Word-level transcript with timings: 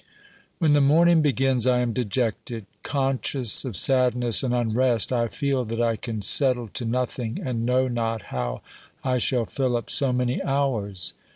When 0.57 0.73
the 0.73 0.81
morning 0.81 1.21
begins 1.21 1.67
I 1.67 1.77
am 1.81 1.93
dejected; 1.93 2.65
conscious 2.81 3.63
of 3.63 3.77
sadness 3.77 4.41
and 4.41 4.51
unrest, 4.51 5.13
I 5.13 5.27
feel 5.27 5.63
that 5.65 5.79
I 5.79 5.95
can 5.95 6.23
settle 6.23 6.69
to 6.69 6.85
nothing 6.85 7.37
and 7.39 7.67
know 7.67 7.87
not 7.87 8.23
how 8.33 8.63
I 9.03 9.19
shall 9.19 9.45
fill 9.45 9.77
up 9.77 9.91
so 9.91 10.11
many 10.11 10.41
hours. 10.41 11.13